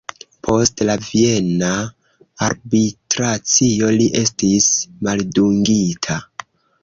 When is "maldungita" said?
5.09-6.19